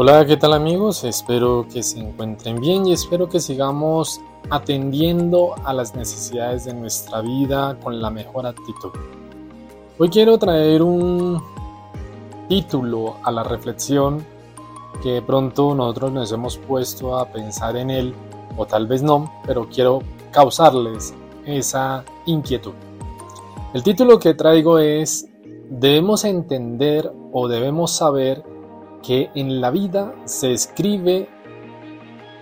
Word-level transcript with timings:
Hola, 0.00 0.24
¿qué 0.24 0.36
tal 0.36 0.52
amigos? 0.52 1.02
Espero 1.02 1.66
que 1.70 1.82
se 1.82 1.98
encuentren 1.98 2.60
bien 2.60 2.86
y 2.86 2.92
espero 2.92 3.28
que 3.28 3.40
sigamos 3.40 4.20
atendiendo 4.50 5.54
a 5.64 5.72
las 5.72 5.94
necesidades 5.94 6.64
de 6.64 6.74
nuestra 6.74 7.20
vida 7.20 7.78
con 7.82 8.00
la 8.00 8.10
mejor 8.10 8.46
actitud. 8.46 8.90
Hoy 9.98 10.08
quiero 10.08 10.38
traer 10.38 10.82
un 10.82 11.42
título 12.48 13.16
a 13.22 13.30
la 13.30 13.42
reflexión 13.42 14.24
que 15.02 15.22
pronto 15.22 15.74
nosotros 15.74 16.12
nos 16.12 16.32
hemos 16.32 16.56
puesto 16.56 17.18
a 17.18 17.26
pensar 17.26 17.76
en 17.76 17.90
él, 17.90 18.14
o 18.56 18.66
tal 18.66 18.86
vez 18.86 19.02
no, 19.02 19.30
pero 19.46 19.68
quiero 19.68 20.00
causarles 20.32 21.14
esa 21.44 22.04
inquietud. 22.26 22.72
El 23.74 23.82
título 23.82 24.18
que 24.18 24.34
traigo 24.34 24.78
es 24.78 25.28
Debemos 25.70 26.24
entender 26.24 27.12
o 27.32 27.46
debemos 27.46 27.92
saber 27.92 28.42
que 29.02 29.30
en 29.34 29.60
la 29.60 29.70
vida 29.70 30.14
se 30.24 30.52
escribe, 30.52 31.28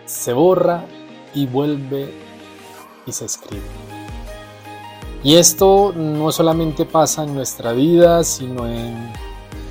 se 0.04 0.32
borra 0.32 0.84
y 1.36 1.46
vuelve 1.46 2.12
y 3.06 3.12
se 3.12 3.26
escribe. 3.26 3.62
Y 5.22 5.36
esto 5.36 5.92
no 5.94 6.32
solamente 6.32 6.84
pasa 6.84 7.24
en 7.24 7.34
nuestra 7.34 7.72
vida, 7.72 8.24
sino 8.24 8.66
en 8.66 9.12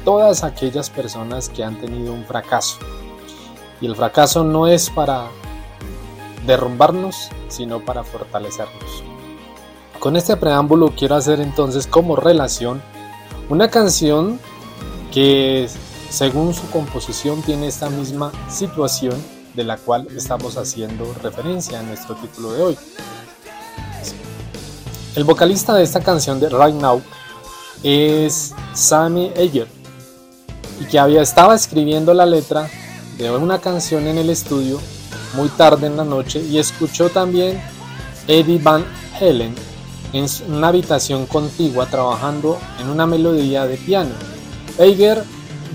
todas 0.06 0.44
aquellas 0.44 0.90
personas 0.90 1.50
que 1.50 1.64
han 1.64 1.80
tenido 1.80 2.14
un 2.14 2.23
fracaso. 2.25 2.78
Y 3.81 3.88
el 3.88 3.95
fracaso 3.95 4.44
no 4.44 4.67
es 4.67 4.90
para 4.90 5.28
derrumbarnos, 6.45 7.30
sino 7.48 7.84
para 7.84 8.03
fortalecernos. 8.03 9.03
Con 10.00 10.16
este 10.16 10.38
preámbulo 10.38 10.94
quiero 10.95 11.16
hacer 11.16 11.42
entonces 11.42 11.88
como 11.88 12.16
relación 12.16 12.81
una 13.50 13.70
canción 13.70 14.40
que 15.12 15.68
según 16.09 16.53
su 16.53 16.70
composición 16.70 17.42
tiene 17.42 17.68
esta 17.68 17.90
misma 17.90 18.31
situación 18.50 19.16
de 19.56 19.64
la 19.64 19.78
cual 19.78 20.08
estamos 20.16 20.58
haciendo 20.58 21.14
referencia 21.23 21.80
en 21.80 21.88
nuestro 21.88 22.16
título 22.16 22.53
de 22.53 22.64
hoy. 22.64 22.78
El 25.16 25.23
vocalista 25.23 25.73
de 25.73 25.84
esta 25.84 26.02
canción 26.02 26.39
de 26.39 26.50
Right 26.50 26.75
Now 26.75 27.02
es 27.84 28.53
Sammy 28.73 29.31
Eger 29.36 29.67
y 30.81 30.86
que 30.86 31.00
había, 31.00 31.22
estaba 31.22 31.56
escribiendo 31.56 32.14
la 32.14 32.25
letra 32.25 32.70
de 33.17 33.31
una 33.31 33.59
canción 33.59 34.08
en 34.08 34.17
el 34.17 34.30
estudio 34.30 34.80
muy 35.36 35.47
tarde 35.50 35.88
en 35.88 35.97
la 35.97 36.03
noche 36.03 36.42
y 36.42 36.58
escuchó 36.58 37.09
también 37.09 37.62
Eddie 38.28 38.59
Van 38.59 38.84
Halen 39.19 39.56
en 40.12 40.25
una 40.50 40.69
habitación 40.69 41.25
contigua 41.25 41.86
trabajando 41.86 42.58
en 42.80 42.90
una 42.90 43.06
melodía 43.06 43.66
de 43.66 43.78
piano. 43.78 44.12
Eger 44.78 45.23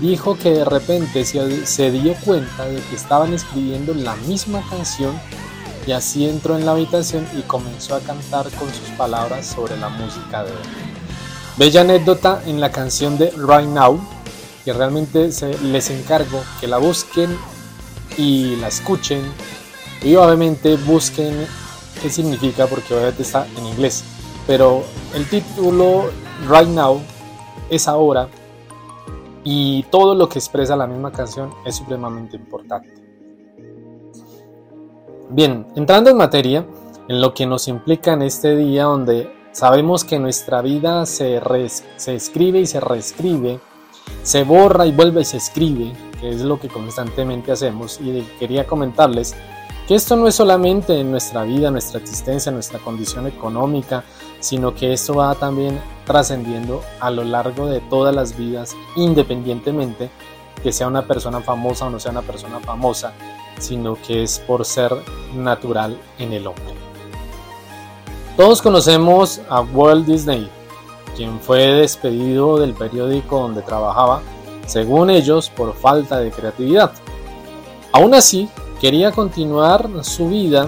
dijo 0.01 0.35
que 0.35 0.49
de 0.49 0.65
repente 0.65 1.23
se, 1.23 1.91
dio 1.91 2.15
cuenta 2.25 2.65
de 2.65 2.81
que 2.81 2.95
estaban 2.95 3.33
escribiendo 3.33 3.93
la 3.93 4.15
misma 4.15 4.63
canción 4.67 5.17
y 5.85 5.91
así 5.91 6.27
entró 6.27 6.57
en 6.57 6.65
la 6.65 6.71
habitación 6.71 7.27
y 7.37 7.41
comenzó 7.43 7.95
a 7.95 7.99
cantar 7.99 8.49
con 8.51 8.67
sus 8.73 8.89
palabras 8.97 9.45
sobre 9.45 9.77
la 9.77 9.89
música 9.89 10.43
de 10.43 10.49
él. 10.49 10.57
Bella 11.57 11.81
anécdota 11.81 12.41
en 12.45 12.59
la 12.59 12.71
canción 12.71 13.17
de 13.17 13.29
Right 13.31 13.67
Now, 13.67 14.01
que 14.65 14.73
realmente 14.73 15.29
les 15.63 15.89
encargo 15.91 16.43
que 16.59 16.67
la 16.67 16.77
busquen 16.77 17.37
y 18.17 18.55
la 18.55 18.69
escuchen 18.69 19.21
y 20.01 20.15
obviamente 20.15 20.77
busquen 20.77 21.45
qué 22.01 22.09
significa 22.09 22.65
porque 22.65 22.93
obviamente 22.95 23.21
está 23.21 23.45
en 23.55 23.67
inglés, 23.67 24.03
pero 24.47 24.83
el 25.13 25.29
título 25.29 26.09
Right 26.49 26.69
Now 26.69 27.01
es 27.69 27.87
ahora 27.87 28.27
y 29.43 29.83
todo 29.83 30.15
lo 30.15 30.29
que 30.29 30.39
expresa 30.39 30.75
la 30.75 30.87
misma 30.87 31.11
canción 31.11 31.51
es 31.65 31.75
supremamente 31.75 32.35
importante. 32.35 32.93
Bien, 35.29 35.65
entrando 35.75 36.09
en 36.09 36.17
materia, 36.17 36.65
en 37.07 37.21
lo 37.21 37.33
que 37.33 37.45
nos 37.45 37.67
implica 37.67 38.13
en 38.13 38.21
este 38.21 38.55
día 38.55 38.83
donde 38.83 39.31
sabemos 39.51 40.03
que 40.03 40.19
nuestra 40.19 40.61
vida 40.61 41.05
se, 41.05 41.41
se 41.95 42.15
escribe 42.15 42.59
y 42.59 42.65
se 42.65 42.79
reescribe, 42.79 43.59
se 44.23 44.43
borra 44.43 44.85
y 44.85 44.91
vuelve 44.91 45.21
y 45.21 45.25
se 45.25 45.37
escribe, 45.37 45.93
que 46.19 46.29
es 46.29 46.41
lo 46.41 46.59
que 46.59 46.67
constantemente 46.67 47.51
hacemos, 47.51 47.99
y 48.01 48.21
quería 48.39 48.67
comentarles 48.67 49.35
que 49.91 49.95
esto 49.95 50.15
no 50.15 50.25
es 50.29 50.35
solamente 50.35 50.97
en 50.97 51.11
nuestra 51.11 51.43
vida, 51.43 51.69
nuestra 51.69 51.99
existencia, 51.99 52.49
nuestra 52.49 52.79
condición 52.79 53.27
económica, 53.27 54.05
sino 54.39 54.73
que 54.73 54.93
esto 54.93 55.15
va 55.15 55.35
también 55.35 55.81
trascendiendo 56.05 56.81
a 57.01 57.11
lo 57.11 57.25
largo 57.25 57.65
de 57.65 57.81
todas 57.81 58.15
las 58.15 58.37
vidas, 58.37 58.73
independientemente 58.95 60.09
que 60.63 60.71
sea 60.71 60.87
una 60.87 61.05
persona 61.05 61.41
famosa 61.41 61.87
o 61.87 61.89
no 61.89 61.99
sea 61.99 62.13
una 62.13 62.21
persona 62.21 62.61
famosa, 62.61 63.11
sino 63.59 63.95
que 63.95 64.23
es 64.23 64.39
por 64.39 64.63
ser 64.63 64.95
natural 65.35 65.99
en 66.19 66.31
el 66.31 66.47
hombre. 66.47 66.73
Todos 68.37 68.61
conocemos 68.61 69.41
a 69.49 69.59
Walt 69.59 70.05
Disney, 70.05 70.49
quien 71.17 71.37
fue 71.41 71.65
despedido 71.65 72.57
del 72.59 72.75
periódico 72.75 73.41
donde 73.41 73.61
trabajaba, 73.61 74.21
según 74.67 75.09
ellos, 75.09 75.49
por 75.49 75.73
falta 75.73 76.17
de 76.17 76.31
creatividad. 76.31 76.93
Aún 77.91 78.13
así, 78.13 78.47
quería 78.81 79.11
continuar 79.11 79.87
su 80.03 80.29
vida 80.29 80.67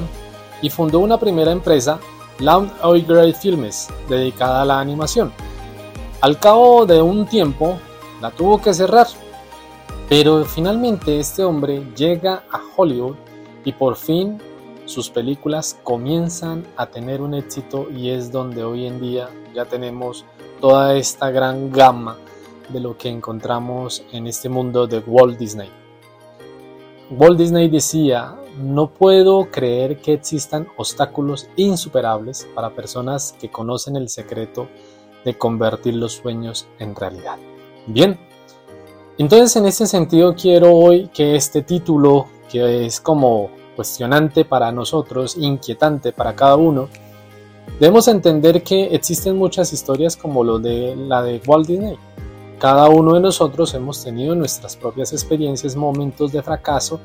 y 0.61 0.69
fundó 0.69 0.99
una 0.99 1.17
primera 1.17 1.51
empresa 1.51 1.99
Loud 2.37 2.69
Great 3.07 3.35
Films, 3.35 3.89
dedicada 4.07 4.61
a 4.61 4.65
la 4.65 4.79
animación. 4.79 5.33
Al 6.21 6.39
cabo 6.39 6.85
de 6.85 7.01
un 7.01 7.25
tiempo, 7.25 7.79
la 8.21 8.29
tuvo 8.29 8.61
que 8.61 8.71
cerrar, 8.71 9.07
pero 10.07 10.45
finalmente 10.45 11.19
este 11.19 11.43
hombre 11.43 11.87
llega 11.95 12.43
a 12.51 12.61
Hollywood 12.75 13.15
y 13.65 13.71
por 13.71 13.95
fin 13.95 14.39
sus 14.85 15.09
películas 15.09 15.79
comienzan 15.83 16.67
a 16.77 16.85
tener 16.85 17.19
un 17.19 17.33
éxito 17.33 17.87
y 17.89 18.11
es 18.11 18.31
donde 18.31 18.63
hoy 18.63 18.85
en 18.85 19.01
día 19.01 19.27
ya 19.55 19.65
tenemos 19.65 20.23
toda 20.61 20.95
esta 20.95 21.31
gran 21.31 21.71
gama 21.71 22.17
de 22.69 22.79
lo 22.79 22.95
que 22.95 23.09
encontramos 23.09 24.03
en 24.11 24.27
este 24.27 24.49
mundo 24.49 24.85
de 24.85 24.99
Walt 24.99 25.39
Disney. 25.39 25.82
Walt 27.15 27.37
Disney 27.37 27.69
decía, 27.69 28.35
no 28.57 28.89
puedo 28.89 29.51
creer 29.51 29.97
que 30.01 30.13
existan 30.13 30.67
obstáculos 30.77 31.47
insuperables 31.57 32.47
para 32.55 32.73
personas 32.73 33.35
que 33.39 33.51
conocen 33.51 33.95
el 33.95 34.09
secreto 34.09 34.67
de 35.23 35.37
convertir 35.37 35.93
los 35.93 36.13
sueños 36.13 36.67
en 36.79 36.95
realidad. 36.95 37.37
Bien, 37.85 38.17
entonces 39.19 39.55
en 39.57 39.67
este 39.67 39.85
sentido 39.85 40.33
quiero 40.33 40.73
hoy 40.73 41.09
que 41.13 41.35
este 41.35 41.61
título, 41.61 42.25
que 42.49 42.87
es 42.87 42.99
como 42.99 43.51
cuestionante 43.75 44.43
para 44.43 44.71
nosotros, 44.71 45.37
inquietante 45.37 46.13
para 46.13 46.35
cada 46.35 46.55
uno, 46.55 46.89
debemos 47.79 48.07
entender 48.07 48.63
que 48.63 48.85
existen 48.95 49.37
muchas 49.37 49.71
historias 49.71 50.17
como 50.17 50.43
la 50.43 51.21
de 51.21 51.41
Walt 51.45 51.67
Disney 51.67 51.97
cada 52.63 52.87
uno 52.87 53.15
de 53.15 53.19
nosotros 53.19 53.73
hemos 53.73 54.01
tenido 54.01 54.35
nuestras 54.35 54.77
propias 54.77 55.11
experiencias, 55.11 55.75
momentos 55.75 56.31
de 56.31 56.41
fracaso 56.41 57.01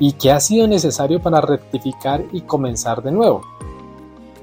y 0.00 0.14
que 0.14 0.32
ha 0.32 0.40
sido 0.40 0.66
necesario 0.66 1.22
para 1.22 1.40
rectificar 1.40 2.24
y 2.32 2.40
comenzar 2.40 3.04
de 3.04 3.12
nuevo. 3.12 3.42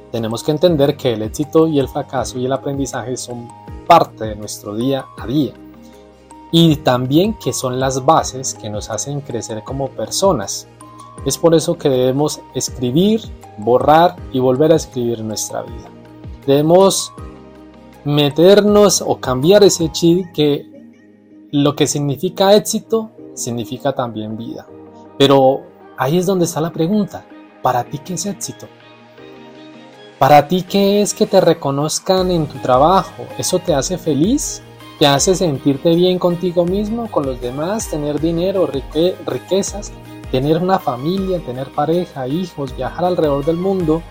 Tenemos 0.10 0.42
que 0.42 0.52
entender 0.52 0.96
que 0.96 1.12
el 1.12 1.22
éxito 1.24 1.68
y 1.68 1.80
el 1.80 1.90
fracaso 1.90 2.40
y 2.40 2.46
el 2.46 2.54
aprendizaje 2.54 3.18
son 3.18 3.50
parte 3.86 4.24
de 4.24 4.38
nuestro 4.38 4.74
día 4.74 5.06
a 5.18 5.28
día 5.28 5.52
y 6.50 6.78
también 6.78 7.34
que 7.34 7.52
son 7.52 7.78
las 7.78 8.06
bases 8.06 8.54
que 8.54 8.70
nos 8.70 8.90
hacen 8.90 9.20
crecer 9.20 9.66
como 9.66 9.90
personas. 9.90 10.70
Es 11.26 11.38
por 11.38 11.56
eso 11.56 11.78
que 11.78 11.90
debemos 11.90 12.40
escribir, 12.56 13.20
borrar 13.58 14.16
y 14.32 14.40
volver 14.40 14.72
a 14.72 14.78
escribir 14.78 15.26
nuestra 15.26 15.64
vida. 15.64 15.90
Debemos 16.48 17.12
meternos 18.06 19.02
o 19.06 19.20
cambiar 19.20 19.64
ese 19.64 19.92
chip 19.92 20.32
que 20.34 20.66
lo 21.52 21.76
que 21.76 21.88
significa 21.88 22.56
éxito 22.56 23.12
significa 23.34 23.94
también 23.94 24.38
vida. 24.38 24.68
Pero 25.18 25.62
ahí 25.98 26.18
es 26.18 26.26
donde 26.26 26.46
está 26.46 26.62
la 26.62 26.72
pregunta. 26.72 27.26
¿Para 27.62 27.84
ti 27.84 28.00
qué 28.00 28.16
es 28.16 28.26
éxito? 28.26 28.68
¿Para 30.20 30.48
ti 30.48 30.64
qué 30.64 31.02
es 31.02 31.14
que 31.14 31.26
te 31.26 31.42
reconozcan 31.42 32.32
en 32.32 32.48
tu 32.48 32.58
trabajo? 32.60 33.26
¿Eso 33.38 33.60
te 33.60 33.74
hace 33.74 33.98
feliz? 33.98 34.62
¿Te 35.00 35.08
hace 35.08 35.36
sentirte 35.36 35.96
bien 35.96 36.20
contigo 36.20 36.66
mismo, 36.66 37.10
con 37.10 37.26
los 37.26 37.42
demás, 37.42 37.90
tener 37.90 38.20
dinero, 38.20 38.70
riquezas, 39.26 39.92
tener 40.32 40.60
una 40.60 40.80
familia, 40.80 41.40
tener 41.40 41.70
pareja, 41.70 42.28
hijos, 42.28 42.76
viajar 42.76 43.06
alrededor 43.06 43.44
del 43.44 43.58
mundo? 43.58 44.02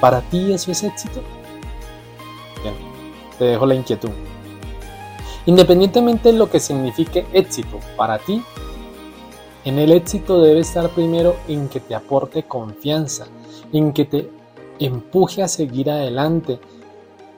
¿Para 0.00 0.20
ti 0.22 0.52
eso 0.52 0.72
es 0.72 0.82
éxito? 0.82 1.20
Te 3.42 3.48
dejo 3.48 3.66
la 3.66 3.74
inquietud. 3.74 4.10
Independientemente 5.46 6.30
de 6.30 6.38
lo 6.38 6.48
que 6.48 6.60
signifique 6.60 7.26
éxito 7.32 7.80
para 7.96 8.20
ti, 8.20 8.40
en 9.64 9.80
el 9.80 9.90
éxito 9.90 10.40
debe 10.40 10.60
estar 10.60 10.88
primero 10.90 11.34
en 11.48 11.68
que 11.68 11.80
te 11.80 11.96
aporte 11.96 12.44
confianza, 12.44 13.26
en 13.72 13.92
que 13.92 14.04
te 14.04 14.30
empuje 14.78 15.42
a 15.42 15.48
seguir 15.48 15.90
adelante, 15.90 16.60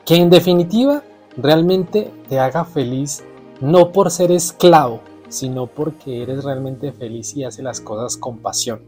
que 0.04 0.16
en 0.16 0.28
definitiva 0.28 1.02
realmente 1.38 2.12
te 2.28 2.38
haga 2.38 2.66
feliz, 2.66 3.24
no 3.62 3.90
por 3.90 4.10
ser 4.10 4.30
esclavo, 4.30 5.00
sino 5.30 5.66
porque 5.68 6.22
eres 6.22 6.44
realmente 6.44 6.92
feliz 6.92 7.34
y 7.34 7.44
haces 7.44 7.64
las 7.64 7.80
cosas 7.80 8.18
con 8.18 8.40
pasión. 8.40 8.82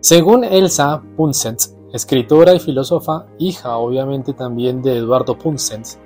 Según 0.00 0.44
Elsa 0.44 1.02
Punsens, 1.14 1.74
escritora 1.92 2.54
y 2.54 2.60
filósofa, 2.60 3.26
hija 3.38 3.76
obviamente 3.76 4.32
también 4.32 4.82
de 4.82 4.96
Eduardo 4.96 5.36
Punsens, 5.36 5.98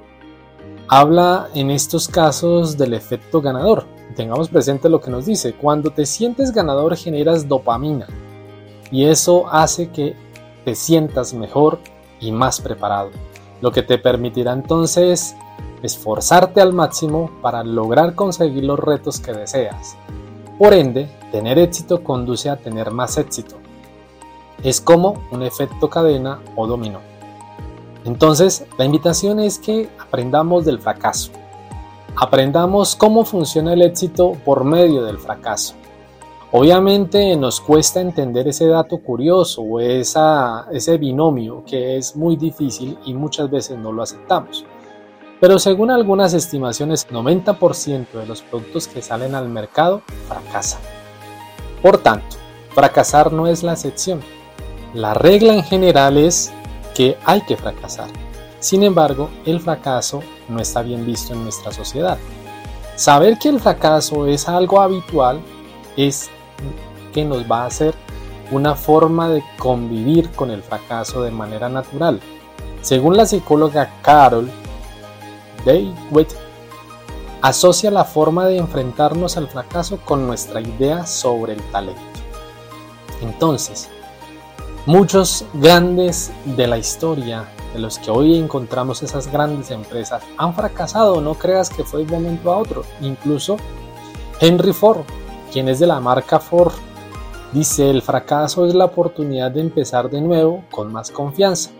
habla 0.88 1.48
en 1.54 1.70
estos 1.70 2.08
casos 2.08 2.76
del 2.76 2.94
efecto 2.94 3.40
ganador. 3.40 3.86
Tengamos 4.16 4.48
presente 4.48 4.88
lo 4.88 5.00
que 5.00 5.10
nos 5.10 5.26
dice, 5.26 5.54
cuando 5.54 5.90
te 5.90 6.06
sientes 6.06 6.52
ganador 6.52 6.96
generas 6.96 7.48
dopamina 7.48 8.06
y 8.90 9.04
eso 9.04 9.48
hace 9.50 9.90
que 9.90 10.14
te 10.64 10.74
sientas 10.74 11.34
mejor 11.34 11.80
y 12.20 12.30
más 12.32 12.60
preparado, 12.60 13.10
lo 13.60 13.72
que 13.72 13.82
te 13.82 13.98
permitirá 13.98 14.52
entonces 14.52 15.36
esforzarte 15.82 16.60
al 16.60 16.72
máximo 16.72 17.30
para 17.42 17.62
lograr 17.62 18.14
conseguir 18.14 18.64
los 18.64 18.78
retos 18.78 19.20
que 19.20 19.32
deseas. 19.32 19.96
Por 20.58 20.72
ende, 20.72 21.10
tener 21.32 21.58
éxito 21.58 22.02
conduce 22.02 22.48
a 22.48 22.56
tener 22.56 22.90
más 22.90 23.18
éxito. 23.18 23.56
Es 24.62 24.80
como 24.80 25.22
un 25.30 25.42
efecto 25.42 25.90
cadena 25.90 26.40
o 26.56 26.66
dominó. 26.66 27.00
Entonces, 28.04 28.64
la 28.78 28.84
invitación 28.84 29.40
es 29.40 29.58
que 29.58 29.88
aprendamos 29.98 30.64
del 30.64 30.78
fracaso. 30.78 31.30
Aprendamos 32.16 32.94
cómo 32.94 33.24
funciona 33.24 33.72
el 33.72 33.82
éxito 33.82 34.32
por 34.44 34.64
medio 34.64 35.02
del 35.04 35.18
fracaso. 35.18 35.74
Obviamente 36.52 37.34
nos 37.34 37.60
cuesta 37.60 38.00
entender 38.00 38.46
ese 38.46 38.68
dato 38.68 38.98
curioso 38.98 39.62
o 39.62 39.80
ese 39.80 40.98
binomio 40.98 41.64
que 41.66 41.96
es 41.96 42.14
muy 42.14 42.36
difícil 42.36 42.96
y 43.04 43.14
muchas 43.14 43.50
veces 43.50 43.76
no 43.76 43.90
lo 43.90 44.04
aceptamos. 44.04 44.64
Pero 45.40 45.58
según 45.58 45.90
algunas 45.90 46.32
estimaciones, 46.32 47.08
90% 47.08 48.12
de 48.12 48.26
los 48.26 48.42
productos 48.42 48.86
que 48.86 49.02
salen 49.02 49.34
al 49.34 49.48
mercado 49.48 50.02
fracasan. 50.28 50.80
Por 51.82 51.98
tanto, 51.98 52.36
fracasar 52.70 53.32
no 53.32 53.48
es 53.48 53.64
la 53.64 53.72
excepción. 53.72 54.20
La 54.94 55.12
regla 55.12 55.54
en 55.54 55.64
general 55.64 56.16
es 56.16 56.52
que 56.94 57.18
hay 57.24 57.40
que 57.40 57.56
fracasar. 57.56 58.08
Sin 58.60 58.84
embargo, 58.84 59.28
el 59.44 59.60
fracaso 59.60 60.22
no 60.48 60.60
está 60.60 60.82
bien 60.82 61.04
visto 61.04 61.32
en 61.32 61.42
nuestra 61.42 61.72
sociedad. 61.72 62.16
Saber 62.94 63.36
que 63.38 63.48
el 63.48 63.58
fracaso 63.58 64.28
es 64.28 64.48
algo 64.48 64.80
habitual 64.80 65.40
es 65.96 66.30
que 67.12 67.24
nos 67.24 67.50
va 67.50 67.64
a 67.64 67.66
hacer 67.66 67.92
una 68.52 68.76
forma 68.76 69.28
de 69.28 69.42
convivir 69.58 70.30
con 70.30 70.52
el 70.52 70.62
fracaso 70.62 71.22
de 71.22 71.32
manera 71.32 71.68
natural. 71.68 72.20
Según 72.80 73.16
la 73.16 73.26
psicóloga 73.26 73.90
Carol 74.00 74.48
Dweck, 75.64 76.28
asocia 77.42 77.90
la 77.90 78.04
forma 78.04 78.46
de 78.46 78.58
enfrentarnos 78.58 79.36
al 79.36 79.48
fracaso 79.48 79.98
con 80.04 80.24
nuestra 80.24 80.60
idea 80.60 81.04
sobre 81.04 81.54
el 81.54 81.62
talento. 81.72 82.00
Entonces, 83.22 83.90
muchos 84.86 85.44
grandes 85.54 86.32
de 86.44 86.66
la 86.66 86.78
historia, 86.78 87.48
de 87.72 87.80
los 87.80 87.98
que 87.98 88.10
hoy 88.10 88.38
encontramos 88.38 89.02
esas 89.02 89.30
grandes 89.30 89.70
empresas, 89.70 90.22
han 90.36 90.54
fracasado, 90.54 91.20
no 91.20 91.34
creas 91.34 91.70
que 91.70 91.84
fue 91.84 92.04
de 92.04 92.06
un 92.06 92.22
momento 92.22 92.52
a 92.52 92.58
otro. 92.58 92.84
Incluso 93.00 93.56
Henry 94.40 94.72
Ford, 94.72 95.04
quien 95.52 95.68
es 95.68 95.78
de 95.78 95.86
la 95.86 96.00
marca 96.00 96.38
Ford, 96.38 96.72
Dice, 97.54 97.88
el 97.88 98.02
fracaso 98.02 98.66
es 98.66 98.74
la 98.74 98.86
oportunidad 98.86 99.52
de 99.52 99.60
empezar 99.60 100.10
de 100.10 100.20
nuevo 100.20 100.64
con 100.72 100.92
más 100.92 101.12
confianza. 101.12 101.70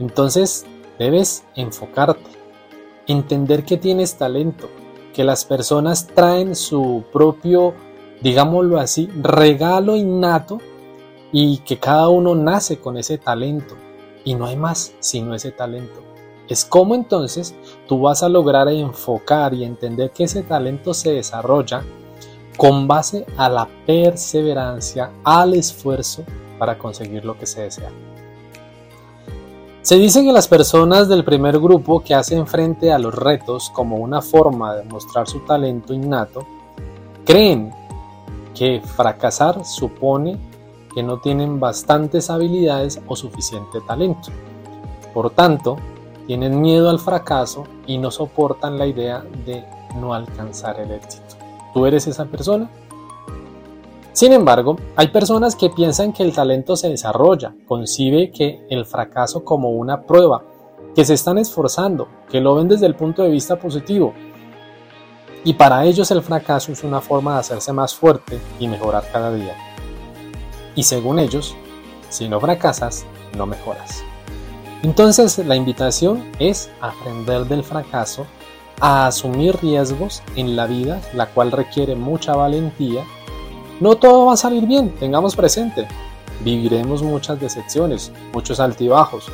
Entonces, 0.00 0.64
debes 0.98 1.44
enfocarte, 1.54 2.30
entender 3.06 3.66
que 3.66 3.76
tienes 3.76 4.16
talento, 4.16 4.70
que 5.12 5.22
las 5.22 5.44
personas 5.44 6.06
traen 6.06 6.56
su 6.56 7.04
propio, 7.12 7.74
digámoslo 8.22 8.78
así, 8.78 9.10
regalo 9.20 9.94
innato 9.94 10.58
y 11.36 11.58
que 11.58 11.80
cada 11.80 12.08
uno 12.10 12.36
nace 12.36 12.78
con 12.78 12.96
ese 12.96 13.18
talento 13.18 13.74
y 14.24 14.36
no 14.36 14.46
hay 14.46 14.54
más 14.54 14.92
sino 15.00 15.34
ese 15.34 15.50
talento. 15.50 16.00
Es 16.48 16.64
como 16.64 16.94
entonces 16.94 17.56
tú 17.88 18.02
vas 18.02 18.22
a 18.22 18.28
lograr 18.28 18.68
enfocar 18.68 19.52
y 19.52 19.64
entender 19.64 20.12
que 20.12 20.24
ese 20.24 20.44
talento 20.44 20.94
se 20.94 21.10
desarrolla 21.10 21.82
con 22.56 22.86
base 22.86 23.26
a 23.36 23.48
la 23.48 23.68
perseverancia, 23.84 25.10
al 25.24 25.54
esfuerzo 25.54 26.22
para 26.56 26.78
conseguir 26.78 27.24
lo 27.24 27.36
que 27.36 27.46
se 27.46 27.62
desea. 27.62 27.90
Se 29.82 29.96
dice 29.96 30.22
que 30.22 30.32
las 30.32 30.46
personas 30.46 31.08
del 31.08 31.24
primer 31.24 31.58
grupo 31.58 31.98
que 31.98 32.14
hacen 32.14 32.46
frente 32.46 32.92
a 32.92 32.98
los 33.00 33.12
retos 33.12 33.70
como 33.70 33.96
una 33.96 34.22
forma 34.22 34.76
de 34.76 34.84
mostrar 34.84 35.26
su 35.26 35.40
talento 35.40 35.92
innato, 35.92 36.46
creen 37.24 37.72
que 38.54 38.80
fracasar 38.80 39.64
supone 39.64 40.53
que 40.94 41.02
no 41.02 41.18
tienen 41.18 41.60
bastantes 41.60 42.30
habilidades 42.30 43.00
o 43.06 43.16
suficiente 43.16 43.80
talento. 43.86 44.30
Por 45.12 45.30
tanto, 45.30 45.76
tienen 46.26 46.60
miedo 46.60 46.88
al 46.88 46.98
fracaso 46.98 47.64
y 47.86 47.98
no 47.98 48.10
soportan 48.10 48.78
la 48.78 48.86
idea 48.86 49.24
de 49.44 49.64
no 49.96 50.14
alcanzar 50.14 50.80
el 50.80 50.92
éxito. 50.92 51.36
¿Tú 51.72 51.86
eres 51.86 52.06
esa 52.06 52.24
persona? 52.26 52.70
Sin 54.12 54.32
embargo, 54.32 54.76
hay 54.94 55.08
personas 55.08 55.56
que 55.56 55.70
piensan 55.70 56.12
que 56.12 56.22
el 56.22 56.32
talento 56.32 56.76
se 56.76 56.88
desarrolla, 56.88 57.54
concibe 57.66 58.30
que 58.30 58.64
el 58.70 58.86
fracaso 58.86 59.44
como 59.44 59.70
una 59.70 60.02
prueba, 60.02 60.44
que 60.94 61.04
se 61.04 61.14
están 61.14 61.38
esforzando, 61.38 62.06
que 62.30 62.40
lo 62.40 62.54
ven 62.54 62.68
desde 62.68 62.86
el 62.86 62.94
punto 62.94 63.22
de 63.22 63.30
vista 63.30 63.56
positivo. 63.56 64.14
Y 65.42 65.54
para 65.54 65.84
ellos 65.84 66.10
el 66.12 66.22
fracaso 66.22 66.70
es 66.70 66.84
una 66.84 67.00
forma 67.00 67.34
de 67.34 67.40
hacerse 67.40 67.72
más 67.72 67.94
fuerte 67.94 68.38
y 68.60 68.68
mejorar 68.68 69.04
cada 69.12 69.34
día. 69.34 69.73
Y 70.74 70.82
según 70.82 71.18
ellos, 71.18 71.56
si 72.08 72.28
no 72.28 72.40
fracasas, 72.40 73.04
no 73.36 73.46
mejoras. 73.46 74.04
Entonces 74.82 75.38
la 75.38 75.56
invitación 75.56 76.24
es 76.38 76.70
aprender 76.80 77.46
del 77.46 77.64
fracaso 77.64 78.26
a 78.80 79.06
asumir 79.06 79.56
riesgos 79.62 80.22
en 80.36 80.56
la 80.56 80.66
vida, 80.66 81.00
la 81.14 81.26
cual 81.26 81.52
requiere 81.52 81.94
mucha 81.94 82.36
valentía. 82.36 83.04
No 83.80 83.96
todo 83.96 84.26
va 84.26 84.34
a 84.34 84.36
salir 84.36 84.66
bien, 84.66 84.94
tengamos 84.96 85.36
presente. 85.36 85.86
Viviremos 86.44 87.02
muchas 87.02 87.40
decepciones, 87.40 88.12
muchos 88.32 88.60
altibajos, 88.60 89.26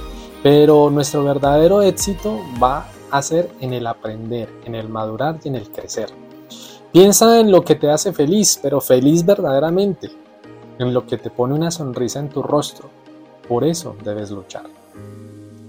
pero 0.42 0.90
nuestro 0.90 1.24
verdadero 1.24 1.82
éxito 1.82 2.38
va 2.62 2.88
a 3.10 3.22
ser 3.22 3.50
en 3.60 3.72
el 3.72 3.86
aprender, 3.86 4.48
en 4.64 4.74
el 4.74 4.88
madurar 4.88 5.38
y 5.42 5.48
en 5.48 5.56
el 5.56 5.70
crecer. 5.70 6.10
Piensa 6.92 7.40
en 7.40 7.50
lo 7.50 7.62
que 7.64 7.74
te 7.74 7.90
hace 7.90 8.12
feliz, 8.12 8.58
pero 8.62 8.80
feliz 8.80 9.24
verdaderamente, 9.24 10.10
en 10.80 10.94
lo 10.94 11.06
que 11.06 11.18
te 11.18 11.30
pone 11.30 11.54
una 11.54 11.70
sonrisa 11.70 12.20
en 12.20 12.30
tu 12.30 12.42
rostro. 12.42 12.88
Por 13.46 13.64
eso 13.64 13.96
debes 14.02 14.30
luchar. 14.30 14.64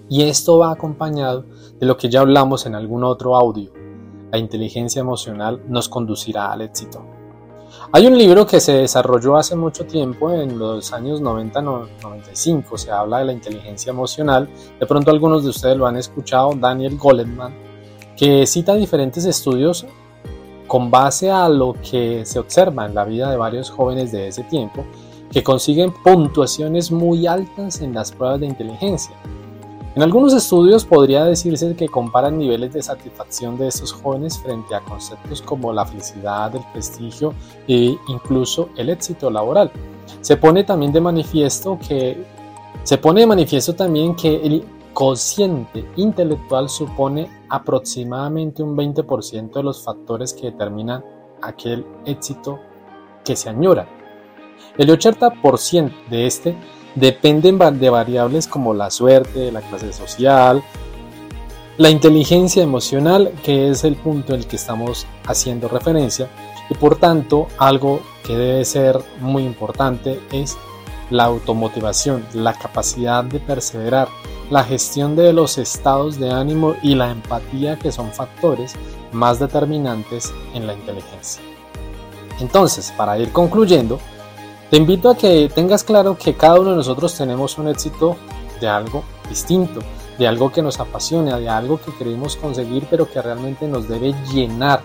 Y 0.10 0.24
esto 0.24 0.58
va 0.58 0.72
acompañado 0.72 1.46
de 1.80 1.86
lo 1.86 1.98
que 1.98 2.10
ya 2.10 2.22
hablamos 2.22 2.66
en 2.66 2.76
algún 2.76 3.04
otro 3.04 3.36
audio. 3.36 3.72
La 4.32 4.38
inteligencia 4.38 5.02
emocional 5.02 5.62
nos 5.68 5.90
conducirá 5.90 6.52
al 6.52 6.62
éxito. 6.62 7.04
Hay 7.94 8.08
un 8.08 8.18
libro 8.18 8.46
que 8.46 8.62
se 8.62 8.74
desarrolló 8.74 9.36
hace 9.36 9.56
mucho 9.56 9.86
tiempo, 9.86 10.32
en 10.32 10.58
los 10.58 10.94
años 10.94 11.22
90-95, 11.22 12.78
se 12.78 12.92
habla 12.92 13.20
de 13.20 13.26
la 13.26 13.34
inteligencia 13.34 13.90
emocional. 13.90 14.50
De 14.80 14.86
pronto 14.86 15.12
algunos 15.12 15.44
de 15.44 15.50
ustedes 15.50 15.76
lo 15.76 15.88
han 15.88 15.98
escuchado, 15.98 16.52
Daniel 16.56 16.98
Goleman, 16.98 17.54
que 18.16 18.46
cita 18.46 18.76
diferentes 18.76 19.26
estudios 19.26 19.86
con 20.72 20.90
base 20.90 21.30
a 21.30 21.50
lo 21.50 21.74
que 21.74 22.26
se 22.26 22.40
observa 22.40 22.86
en 22.86 22.96
la 22.96 23.04
vida 23.04 23.30
de 23.30 23.36
varios 23.36 23.70
jóvenes 23.70 24.14
de 24.14 24.30
ese 24.30 24.44
tiempo, 24.44 24.86
que 25.30 25.44
consiguen 25.44 25.92
puntuaciones 26.02 26.94
muy 26.94 27.28
altas 27.28 27.82
en 27.82 27.94
las 27.94 28.14
pruebas 28.14 28.40
de 28.40 28.46
inteligencia. 28.46 29.14
En 29.98 30.02
algunos 30.02 30.34
estudios 30.34 30.86
podría 30.86 31.26
decirse 31.26 31.76
que 31.76 31.90
comparan 31.90 32.38
niveles 32.38 32.72
de 32.72 32.82
satisfacción 32.82 33.58
de 33.58 33.68
estos 33.68 33.92
jóvenes 33.92 34.40
frente 34.40 34.74
a 34.74 34.80
conceptos 34.80 35.42
como 35.42 35.74
la 35.74 35.86
felicidad, 35.86 36.56
el 36.56 36.64
prestigio 36.72 37.34
e 37.68 37.98
incluso 38.08 38.70
el 38.78 38.92
éxito 38.92 39.30
laboral. 39.30 39.74
Se 40.22 40.38
pone 40.38 40.64
también 40.64 40.94
de 40.94 41.02
manifiesto 41.02 41.78
que 41.86 42.26
se 42.84 42.98
pone 42.98 43.20
de 43.20 43.28
manifiesto 43.28 43.76
también 43.76 44.16
que 44.16 44.38
el 44.38 44.64
cociente 44.94 45.86
intelectual 45.96 46.70
supone 46.70 47.30
aproximadamente 47.50 48.64
un 48.64 48.76
20% 48.76 49.54
de 49.54 49.64
los 49.64 49.84
factores 49.84 50.34
que 50.34 50.52
determinan 50.52 51.04
aquel 51.42 51.86
éxito 52.06 52.60
que 53.24 53.36
se 53.36 53.50
añora. 53.50 53.88
El 54.78 54.90
80% 54.90 55.92
de 56.10 56.28
este 56.28 56.56
dependen 56.96 57.58
de 57.80 57.90
variables 57.90 58.48
como 58.48 58.74
la 58.74 58.90
suerte, 58.92 59.52
la 59.52 59.62
clase 59.62 59.94
social, 59.94 60.64
La 61.78 61.90
inteligencia 61.90 62.62
emocional, 62.62 63.32
que 63.44 63.70
es 63.70 63.84
el 63.86 63.96
punto 63.96 64.34
en 64.34 64.42
el 64.42 64.48
que 64.48 64.58
estamos 64.58 65.08
haciendo 65.26 65.68
referencia, 65.68 66.28
y 66.70 66.76
por 66.76 66.98
tanto 66.98 67.48
algo 67.58 68.02
que 68.24 68.36
debe 68.36 68.66
ser 68.66 69.00
muy 69.20 69.44
importante 69.44 70.20
es 70.32 70.58
la 71.10 71.24
automotivación, 71.24 72.26
la 72.34 72.54
capacidad 72.54 73.24
de 73.24 73.40
perseverar, 73.40 74.10
la 74.52 74.66
gestión 74.66 75.16
de 75.16 75.32
los 75.32 75.58
estados 75.58 76.20
de 76.20 76.30
ánimo 76.30 76.76
y 76.84 76.94
la 76.94 77.10
empatía 77.10 77.80
que 77.80 77.92
son 77.92 78.12
factores 78.12 78.76
más 79.14 79.40
determinantes 79.40 80.34
en 80.54 80.68
la 80.68 80.74
inteligencia. 80.74 81.42
Entonces, 82.42 82.94
para 82.98 83.18
ir 83.18 83.32
concluyendo, 83.32 84.00
te 84.70 84.78
invito 84.78 85.10
a 85.10 85.16
que 85.16 85.50
tengas 85.54 85.86
claro 85.86 86.18
que 86.18 86.36
cada 86.36 86.60
uno 86.60 86.72
de 86.72 86.76
nosotros 86.76 87.16
tenemos 87.18 87.58
un 87.58 87.70
éxito 87.70 88.18
de 88.60 88.68
algo 88.68 89.04
distinto, 89.30 89.80
de 90.20 90.28
algo 90.28 90.52
que 90.52 90.62
nos 90.62 90.82
apasiona, 90.82 91.40
de 91.40 91.48
algo 91.48 91.80
que 91.80 91.94
queremos 91.94 92.36
conseguir, 92.36 92.86
pero 92.90 93.10
que 93.10 93.22
realmente 93.22 93.68
nos 93.68 93.88
debe 93.88 94.14
llenar 94.34 94.82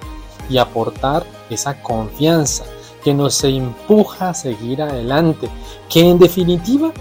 y 0.48 0.58
aportar 0.58 1.26
esa 1.50 1.82
confianza 1.82 2.64
que 3.02 3.14
nos 3.14 3.42
empuja 3.42 4.30
a 4.30 4.34
seguir 4.34 4.80
adelante, 4.82 5.48
que 5.88 6.08
en 6.08 6.20
definitiva 6.20 6.92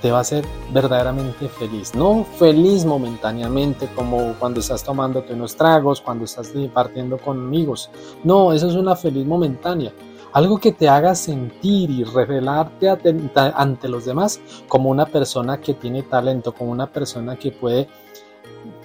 te 0.00 0.10
va 0.10 0.18
a 0.18 0.20
hacer 0.22 0.44
verdaderamente 0.72 1.48
feliz. 1.48 1.94
No 1.94 2.24
feliz 2.38 2.84
momentáneamente 2.84 3.88
como 3.94 4.34
cuando 4.38 4.60
estás 4.60 4.82
tomándote 4.82 5.34
unos 5.34 5.56
tragos, 5.56 6.00
cuando 6.00 6.24
estás 6.24 6.52
partiendo 6.72 7.18
con 7.18 7.38
amigos. 7.38 7.90
No, 8.24 8.52
eso 8.52 8.68
es 8.68 8.74
una 8.74 8.96
feliz 8.96 9.26
momentánea. 9.26 9.92
Algo 10.32 10.58
que 10.58 10.72
te 10.72 10.88
haga 10.88 11.14
sentir 11.14 11.90
y 11.90 12.04
revelarte 12.04 12.88
ante 12.88 13.88
los 13.88 14.04
demás 14.04 14.40
como 14.68 14.90
una 14.90 15.06
persona 15.06 15.60
que 15.60 15.74
tiene 15.74 16.04
talento, 16.04 16.52
como 16.52 16.70
una 16.70 16.86
persona 16.86 17.36
que 17.36 17.50
puede 17.50 17.88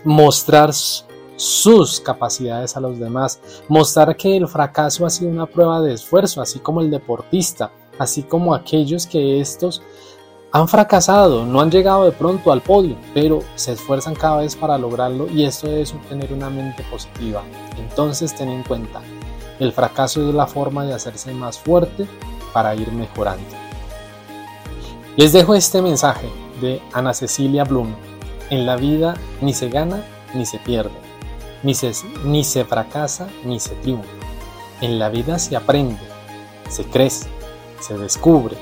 mostrar 0.03 0.73
sus 1.35 1.99
capacidades 1.99 2.75
a 2.77 2.79
los 2.79 2.97
demás, 2.97 3.39
mostrar 3.67 4.15
que 4.15 4.37
el 4.37 4.47
fracaso 4.47 5.05
ha 5.05 5.09
sido 5.09 5.29
una 5.29 5.45
prueba 5.45 5.81
de 5.81 5.93
esfuerzo, 5.93 6.41
así 6.41 6.59
como 6.59 6.81
el 6.81 6.89
deportista, 6.89 7.71
así 7.99 8.23
como 8.23 8.55
aquellos 8.55 9.05
que 9.05 9.39
estos 9.39 9.81
han 10.55 10.69
fracasado, 10.69 11.45
no 11.45 11.59
han 11.59 11.69
llegado 11.69 12.05
de 12.05 12.13
pronto 12.13 12.49
al 12.53 12.61
podio, 12.61 12.95
pero 13.13 13.41
se 13.55 13.73
esfuerzan 13.73 14.15
cada 14.15 14.37
vez 14.37 14.55
para 14.55 14.77
lograrlo 14.77 15.27
y 15.29 15.43
esto 15.43 15.69
es 15.69 15.93
tener 16.07 16.31
una 16.31 16.49
mente 16.49 16.81
positiva. 16.89 17.43
Entonces 17.77 18.33
ten 18.33 18.47
en 18.47 18.63
cuenta, 18.63 19.01
el 19.59 19.73
fracaso 19.73 20.25
es 20.25 20.33
la 20.33 20.47
forma 20.47 20.85
de 20.85 20.93
hacerse 20.93 21.33
más 21.33 21.59
fuerte 21.59 22.07
para 22.53 22.73
ir 22.73 22.89
mejorando. 22.93 23.43
Les 25.17 25.33
dejo 25.33 25.55
este 25.55 25.81
mensaje 25.81 26.29
de 26.61 26.81
Ana 26.93 27.13
Cecilia 27.13 27.65
Blum. 27.65 27.93
En 28.49 28.65
la 28.65 28.77
vida 28.77 29.15
ni 29.41 29.53
se 29.53 29.67
gana 29.67 30.05
ni 30.33 30.45
se 30.45 30.57
pierde, 30.59 30.95
ni 31.63 31.73
se, 31.73 31.91
ni 32.23 32.45
se 32.45 32.63
fracasa 32.63 33.27
ni 33.43 33.59
se 33.59 33.75
triunfa. 33.75 34.07
En 34.79 34.99
la 34.99 35.09
vida 35.09 35.37
se 35.37 35.57
aprende, 35.57 35.99
se 36.69 36.85
crece, 36.85 37.27
se 37.81 37.97
descubre, 37.97 38.55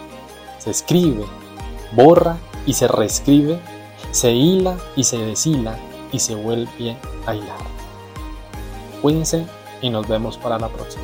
se 0.58 0.72
escribe, 0.72 1.24
borra 1.96 2.38
y 2.66 2.74
se 2.74 2.88
reescribe, 2.88 3.60
se 4.12 4.32
hila 4.32 4.78
y 4.96 5.04
se 5.04 5.18
deshila 5.18 5.78
y 6.12 6.20
se 6.20 6.36
vuelve 6.36 6.98
a 7.26 7.36
hilar. 7.36 7.58
Cuídense 9.02 9.46
y 9.82 9.90
nos 9.90 10.08
vemos 10.08 10.38
para 10.38 10.58
la 10.60 10.70
próxima. 10.70 11.04